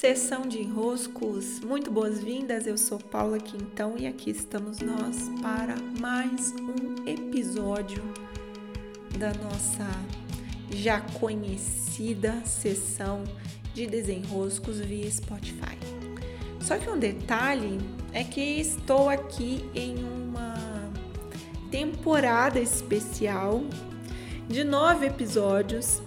[0.00, 2.68] Sessão de enroscos, muito boas-vindas.
[2.68, 8.00] Eu sou Paula Quintão e aqui estamos nós para mais um episódio
[9.18, 9.88] da nossa
[10.70, 13.24] já conhecida sessão
[13.74, 15.76] de desenroscos via Spotify.
[16.60, 17.80] Só que um detalhe
[18.12, 20.54] é que estou aqui em uma
[21.72, 23.64] temporada especial
[24.46, 26.00] de nove episódios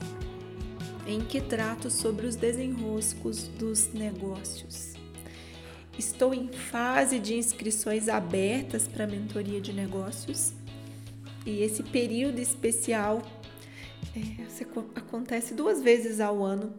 [1.12, 4.94] em que trato sobre os desenroscos dos negócios.
[6.00, 10.54] Estou em fase de inscrições abertas para a mentoria de negócios
[11.46, 13.22] e esse período especial
[14.16, 16.74] é, acontece duas vezes ao ano.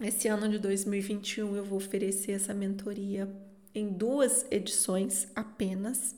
[0.00, 3.28] Esse ano de 2021 eu vou oferecer essa mentoria
[3.74, 6.14] em duas edições apenas,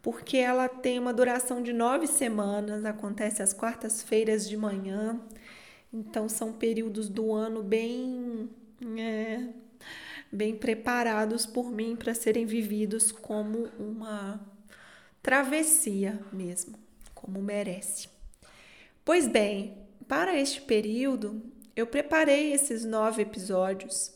[0.00, 5.20] porque ela tem uma duração de nove semanas, acontece às quartas-feiras de manhã
[5.92, 8.50] então são períodos do ano bem
[8.98, 9.48] é,
[10.30, 14.40] bem preparados por mim para serem vividos como uma
[15.22, 16.78] travessia mesmo,
[17.14, 18.08] como merece.
[19.04, 21.42] Pois bem, para este período
[21.74, 24.12] eu preparei esses nove episódios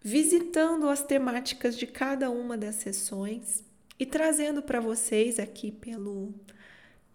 [0.00, 3.64] visitando as temáticas de cada uma das sessões
[3.98, 6.34] e trazendo para vocês aqui pelo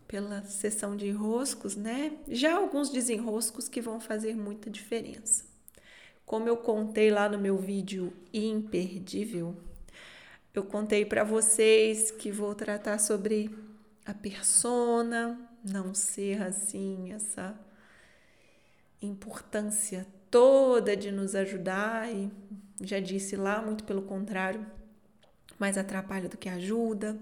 [0.07, 2.17] pela sessão de enroscos, né?
[2.27, 5.43] Já alguns desenroscos que vão fazer muita diferença.
[6.25, 9.55] Como eu contei lá no meu vídeo imperdível,
[10.53, 13.55] eu contei para vocês que vou tratar sobre
[14.05, 17.57] a persona, não ser assim essa
[19.01, 22.31] importância toda de nos ajudar e
[22.81, 24.65] já disse lá, muito pelo contrário,
[25.59, 27.17] mais atrapalha do que ajuda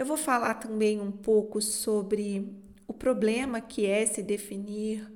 [0.00, 2.50] eu vou falar também um pouco sobre
[2.88, 5.06] o problema que é se definir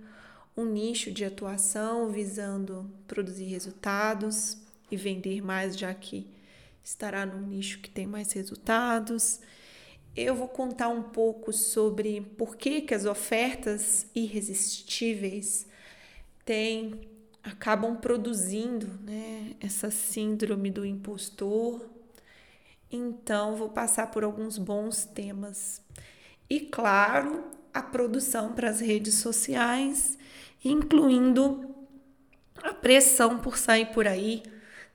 [0.55, 4.59] um nicho de atuação visando produzir resultados
[4.91, 6.27] e vender mais, já que
[6.85, 9.41] estará num nicho que tem mais resultados.
[10.15, 15.67] Eu vou contar um pouco sobre por que, que as ofertas irresistíveis
[16.45, 17.09] têm,
[17.43, 21.94] acabam produzindo né, essa síndrome do impostor
[22.97, 25.83] então, vou passar por alguns bons temas.
[26.49, 30.19] E, claro, a produção para as redes sociais,
[30.65, 31.75] incluindo
[32.63, 34.43] a pressão por sair por aí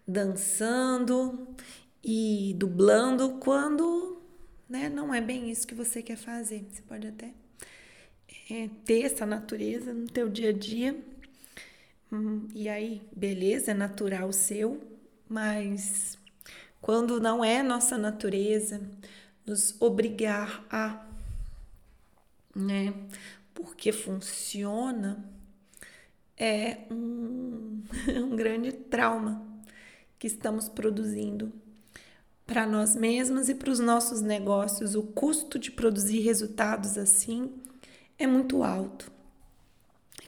[0.08, 1.48] dançando
[2.04, 4.22] e dublando quando
[4.68, 6.66] né, não é bem isso que você quer fazer.
[6.72, 7.34] Você pode até
[8.50, 10.96] é, ter essa natureza no teu dia a dia.
[12.12, 14.82] Hum, e aí, beleza, é natural seu,
[15.28, 16.19] mas
[16.82, 18.82] quando não é nossa natureza
[19.46, 21.06] nos obrigar a,
[22.56, 22.94] né?
[23.54, 25.24] Porque funciona
[26.40, 27.84] é um,
[28.16, 29.46] um grande trauma
[30.18, 31.52] que estamos produzindo
[32.48, 34.96] para nós mesmos e para os nossos negócios.
[34.96, 37.52] O custo de produzir resultados assim
[38.18, 39.12] é muito alto.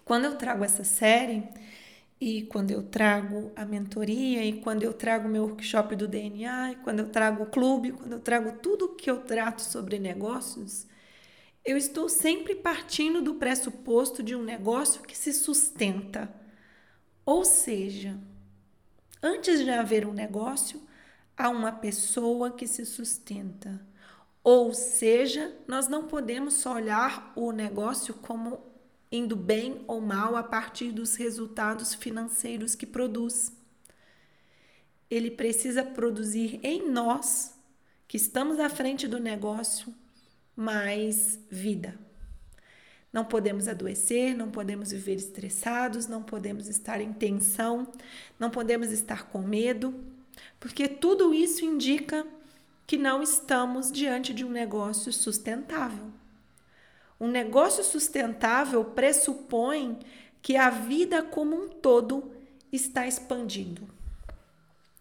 [0.06, 1.44] Quando eu trago essa série,
[2.22, 6.74] e quando eu trago a mentoria, e quando eu trago o meu workshop do DNA,
[6.74, 10.86] e quando eu trago o clube, quando eu trago tudo que eu trato sobre negócios,
[11.66, 16.32] eu estou sempre partindo do pressuposto de um negócio que se sustenta.
[17.26, 18.20] Ou seja,
[19.22, 20.80] antes de haver um negócio,
[21.36, 23.84] há uma pessoa que se sustenta.
[24.44, 28.71] Ou seja, nós não podemos só olhar o negócio como
[29.12, 33.52] indo bem ou mal a partir dos resultados financeiros que produz.
[35.10, 37.54] Ele precisa produzir em nós,
[38.08, 39.94] que estamos à frente do negócio,
[40.56, 42.00] mais vida.
[43.12, 47.92] Não podemos adoecer, não podemos viver estressados, não podemos estar em tensão,
[48.40, 49.94] não podemos estar com medo,
[50.60, 52.26] porque tudo isso indica
[52.88, 56.21] que não estamos diante de um negócio sustentável.
[57.22, 60.00] Um negócio sustentável pressupõe
[60.42, 62.32] que a vida como um todo
[62.72, 63.88] está expandindo.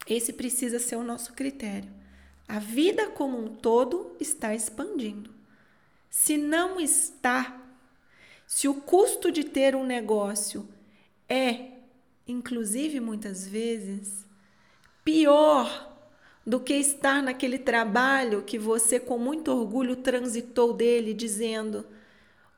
[0.07, 1.91] Esse precisa ser o nosso critério.
[2.47, 5.31] A vida como um todo está expandindo.
[6.11, 7.59] Se não está,
[8.47, 10.69] se o custo de ter um negócio
[11.27, 11.71] é,
[12.29, 14.27] inclusive muitas vezes,
[15.03, 15.91] pior
[16.47, 21.87] do que estar naquele trabalho que você com muito orgulho transitou dele, dizendo: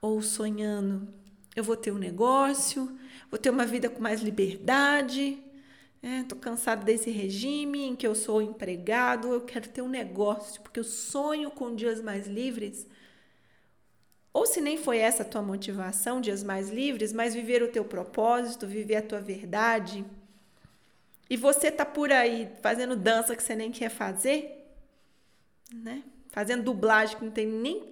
[0.02, 1.08] ou sonhando,
[1.54, 2.98] eu vou ter um negócio,
[3.30, 5.42] vou ter uma vida com mais liberdade.
[6.02, 10.60] Estou é, cansado desse regime em que eu sou empregado, eu quero ter um negócio,
[10.60, 12.86] porque eu sonho com dias mais livres.
[14.32, 17.84] Ou se nem foi essa a tua motivação, dias mais livres, mas viver o teu
[17.84, 20.04] propósito, viver a tua verdade,
[21.32, 24.68] e você tá por aí fazendo dança que você nem quer fazer,
[25.72, 26.02] né?
[26.28, 27.82] Fazendo dublagem que não tem nem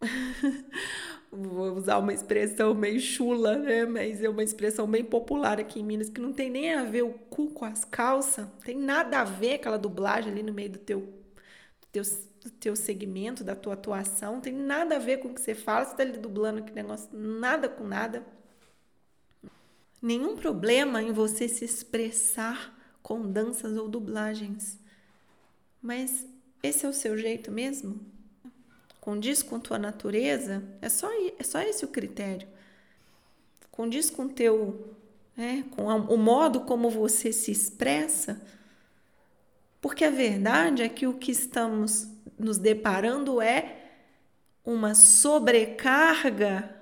[1.30, 3.84] vou usar uma expressão meio chula, né?
[3.84, 7.02] Mas é uma expressão bem popular aqui em Minas, que não tem nem a ver
[7.02, 10.78] o cu com as calças, tem nada a ver aquela dublagem ali no meio do
[10.78, 12.02] teu, do teu,
[12.42, 15.84] do teu segmento, da tua atuação, tem nada a ver com o que você fala,
[15.84, 18.24] você tá ali dublando aquele negócio, nada com nada.
[20.02, 24.78] Nenhum problema em você se expressar com danças ou dublagens.
[25.82, 26.26] Mas
[26.62, 28.00] esse é o seu jeito mesmo?
[29.00, 30.62] Condiz com tua natureza?
[30.82, 31.08] É só,
[31.38, 32.46] é só esse o critério.
[33.70, 34.94] Condiz com teu,
[35.36, 38.40] né, com o modo como você se expressa?
[39.80, 42.08] Porque a verdade é que o que estamos
[42.38, 43.76] nos deparando é
[44.64, 46.76] uma sobrecarga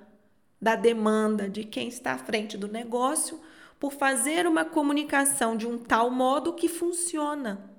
[0.61, 3.39] da demanda de quem está à frente do negócio
[3.79, 7.71] por fazer uma comunicação de um tal modo que funciona.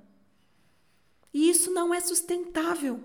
[1.32, 3.00] E isso não é sustentável.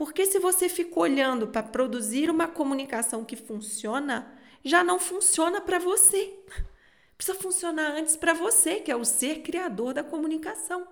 [0.00, 4.32] Porque se você fica olhando para produzir uma comunicação que funciona,
[4.64, 6.38] já não funciona para você.
[7.18, 10.84] Precisa funcionar antes para você, que é o ser criador da comunicação.
[10.84, 10.86] O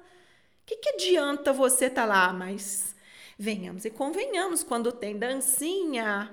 [0.66, 2.34] que, que adianta você estar tá lá?
[2.34, 2.94] Mas
[3.38, 6.30] venhamos e convenhamos, quando tem dancinha,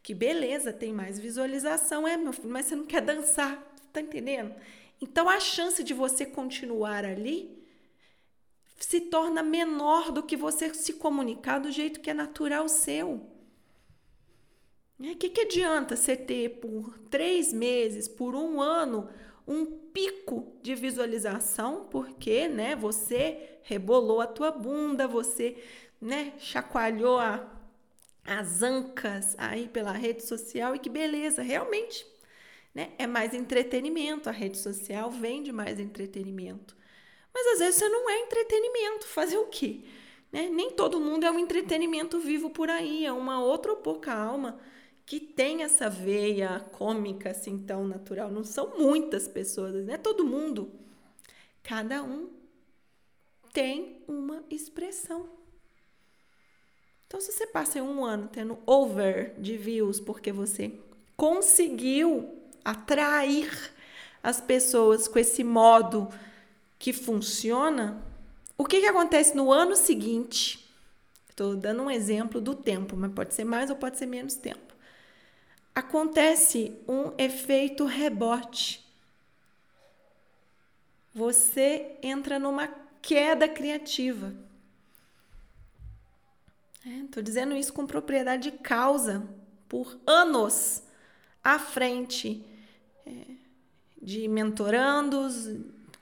[0.00, 2.06] que beleza, tem mais visualização.
[2.06, 3.60] É, meu filho, mas você não quer dançar,
[3.92, 4.54] tá entendendo?
[5.02, 7.63] Então a chance de você continuar ali
[8.76, 13.34] se torna menor do que você se comunicar do jeito que é natural seu.
[14.98, 19.08] O é, que, que adianta você ter por três meses, por um ano,
[19.46, 25.56] um pico de visualização, porque né, você rebolou a tua bunda, você
[26.00, 27.48] né, chacoalhou a,
[28.24, 32.06] as ancas aí pela rede social e que beleza, realmente
[32.74, 34.28] né, é mais entretenimento.
[34.28, 36.76] A rede social vende mais entretenimento.
[37.34, 39.06] Mas às vezes você não é entretenimento.
[39.08, 39.80] Fazer o quê?
[40.30, 40.48] Né?
[40.48, 43.04] Nem todo mundo é um entretenimento vivo por aí.
[43.04, 44.60] É uma outra ou pouca alma
[45.04, 48.30] que tem essa veia cômica assim tão natural.
[48.30, 50.70] Não são muitas pessoas, não é todo mundo.
[51.62, 52.30] Cada um
[53.52, 55.28] tem uma expressão.
[57.06, 60.72] Então, se você passa um ano tendo over de views porque você
[61.16, 62.28] conseguiu
[62.64, 63.72] atrair
[64.22, 66.08] as pessoas com esse modo
[66.84, 68.04] que funciona,
[68.58, 70.70] o que, que acontece no ano seguinte?
[71.30, 74.74] Estou dando um exemplo do tempo, mas pode ser mais ou pode ser menos tempo.
[75.74, 78.86] Acontece um efeito rebote.
[81.14, 82.68] Você entra numa
[83.00, 84.34] queda criativa.
[86.84, 89.26] Estou é, dizendo isso com propriedade de causa,
[89.70, 90.82] por anos
[91.42, 92.44] à frente
[93.06, 93.10] é,
[94.02, 95.48] de mentorandos,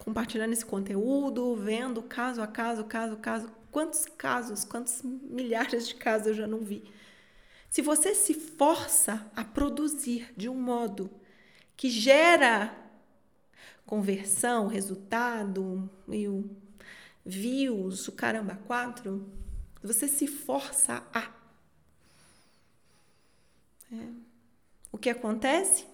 [0.02, 3.50] compartilhando esse conteúdo, vendo caso a caso, caso a caso.
[3.70, 6.84] Quantos casos, quantos milhares de casos eu já não vi?
[7.70, 11.10] Se você se força a produzir de um modo
[11.76, 12.76] que gera
[13.86, 16.26] conversão, resultado, e
[17.24, 19.26] views, o caramba, quatro,
[19.82, 21.30] você se força a.
[23.92, 24.08] É.
[24.90, 25.86] O que acontece?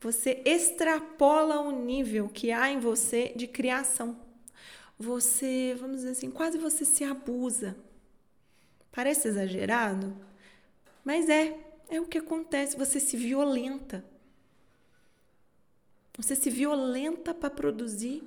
[0.00, 4.16] Você extrapola o nível que há em você de criação.
[4.98, 7.76] Você, vamos dizer assim, quase você se abusa.
[8.92, 10.16] Parece exagerado,
[11.04, 11.56] mas é,
[11.88, 12.76] é o que acontece.
[12.76, 14.04] Você se violenta.
[16.16, 18.22] Você se violenta para produzir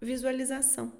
[0.00, 0.92] visualização.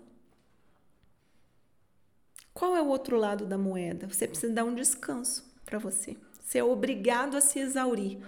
[2.53, 4.07] Qual é o outro lado da moeda?
[4.07, 6.17] Você precisa dar um descanso para você.
[6.41, 8.19] Você é obrigado a se exaurir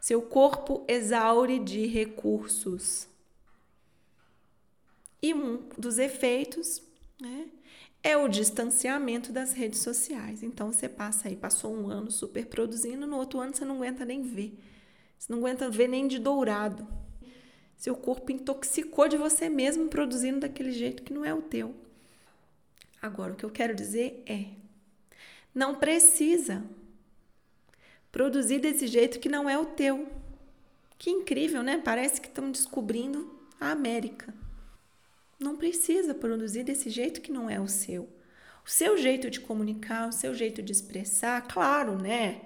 [0.00, 3.06] seu corpo exaure de recursos.
[5.22, 6.82] E um dos efeitos
[7.20, 7.48] né,
[8.02, 10.42] é o distanciamento das redes sociais.
[10.42, 14.04] Então você passa aí, passou um ano super produzindo, no outro ano você não aguenta
[14.04, 14.58] nem ver.
[15.18, 16.88] Você não aguenta ver nem de dourado.
[17.76, 21.74] Seu corpo intoxicou de você mesmo produzindo daquele jeito que não é o teu.
[23.02, 24.46] Agora, o que eu quero dizer é:
[25.54, 26.64] não precisa
[28.12, 30.08] produzir desse jeito que não é o teu.
[30.98, 31.80] Que incrível, né?
[31.82, 34.34] Parece que estão descobrindo a América.
[35.38, 38.08] Não precisa produzir desse jeito que não é o seu.
[38.64, 42.42] O seu jeito de comunicar, o seu jeito de expressar, claro, né?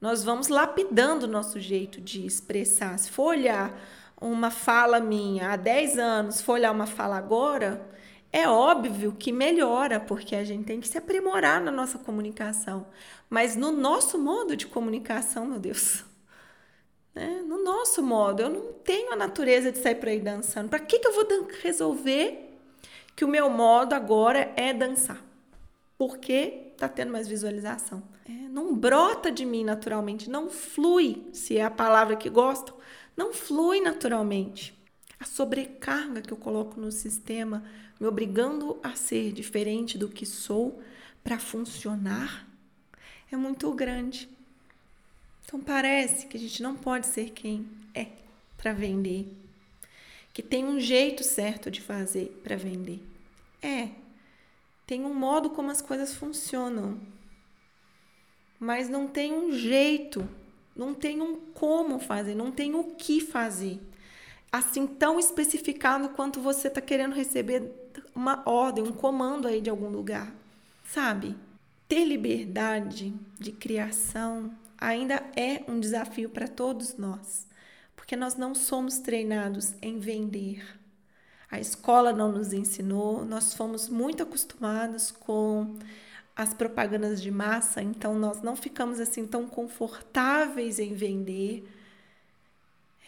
[0.00, 2.96] Nós vamos lapidando o nosso jeito de expressar.
[2.98, 3.76] Se for olhar
[4.20, 7.84] uma fala minha há 10 anos, for olhar uma fala agora,
[8.36, 12.86] é óbvio que melhora, porque a gente tem que se aprimorar na nossa comunicação.
[13.30, 16.04] Mas no nosso modo de comunicação, meu Deus,
[17.14, 17.42] né?
[17.46, 18.42] no nosso modo.
[18.42, 20.68] Eu não tenho a natureza de sair por aí dançando.
[20.68, 21.26] Para que, que eu vou
[21.62, 22.58] resolver
[23.16, 25.24] que o meu modo agora é dançar?
[25.96, 28.02] Porque tá tendo mais visualização.
[28.28, 32.76] É, não brota de mim naturalmente, não flui, se é a palavra que gostam,
[33.16, 34.75] não flui naturalmente.
[35.18, 37.64] A sobrecarga que eu coloco no sistema,
[37.98, 40.82] me obrigando a ser diferente do que sou
[41.24, 42.46] para funcionar,
[43.30, 44.28] é muito grande.
[45.44, 48.08] Então parece que a gente não pode ser quem é
[48.56, 49.26] para vender,
[50.32, 53.02] que tem um jeito certo de fazer para vender.
[53.62, 53.90] É,
[54.86, 57.00] tem um modo como as coisas funcionam,
[58.58, 60.28] mas não tem um jeito,
[60.74, 63.80] não tem um como fazer, não tem o que fazer.
[64.50, 67.70] Assim tão especificado quanto você está querendo receber
[68.14, 70.32] uma ordem, um comando aí de algum lugar,
[70.84, 71.36] sabe?
[71.88, 77.46] Ter liberdade de criação ainda é um desafio para todos nós,
[77.94, 80.64] porque nós não somos treinados em vender.
[81.50, 85.76] A escola não nos ensinou, nós fomos muito acostumados com
[86.34, 91.66] as propagandas de massa, então nós não ficamos assim tão confortáveis em vender.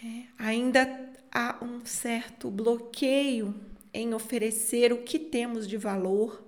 [0.03, 0.87] É, ainda
[1.33, 3.55] há um certo bloqueio
[3.93, 6.45] em oferecer o que temos de valor,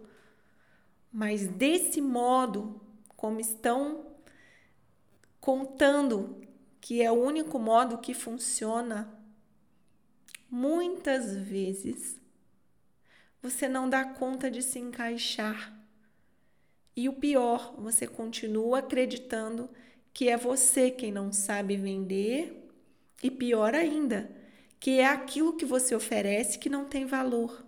[1.12, 2.80] mas desse modo,
[3.16, 4.06] como estão
[5.40, 6.40] contando
[6.80, 9.12] que é o único modo que funciona,
[10.50, 12.20] muitas vezes
[13.42, 15.76] você não dá conta de se encaixar.
[16.94, 19.70] E o pior, você continua acreditando
[20.12, 22.68] que é você quem não sabe vender,
[23.22, 24.30] e pior ainda,
[24.80, 27.64] que é aquilo que você oferece que não tem valor.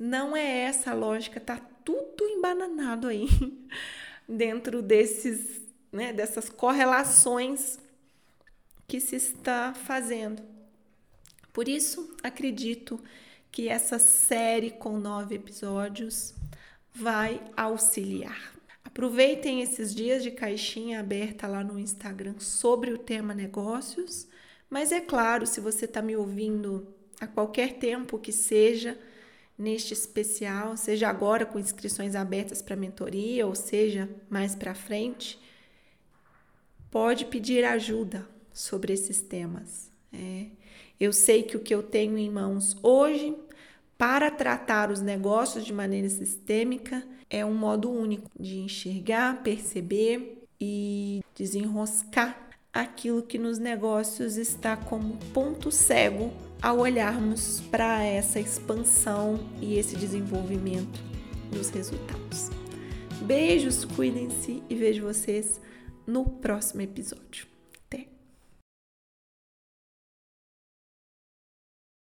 [0.00, 3.28] Não é essa a lógica, tá tudo embananado aí
[4.26, 5.62] dentro desses
[5.94, 7.78] né, dessas correlações
[8.88, 10.42] que se está fazendo.
[11.52, 13.00] Por isso, acredito
[13.50, 16.34] que essa série com nove episódios
[16.92, 18.52] vai auxiliar.
[18.84, 24.26] Aproveitem esses dias de caixinha aberta lá no Instagram sobre o tema negócios,
[24.68, 26.86] mas é claro, se você está me ouvindo
[27.20, 28.98] a qualquer tempo que seja,
[29.56, 35.38] neste especial, seja agora com inscrições abertas para mentoria, ou seja mais para frente,
[36.90, 39.90] pode pedir ajuda sobre esses temas.
[40.12, 40.46] É.
[40.98, 43.36] Eu sei que o que eu tenho em mãos hoje
[43.98, 51.22] para tratar os negócios de maneira sistêmica é um modo único de enxergar, perceber e
[51.34, 52.43] desenroscar
[52.74, 59.94] aquilo que nos negócios está como ponto cego ao olharmos para essa expansão e esse
[59.96, 61.00] desenvolvimento
[61.52, 62.50] dos resultados.
[63.22, 65.60] Beijos, cuidem-se e vejo vocês
[66.04, 67.53] no próximo episódio.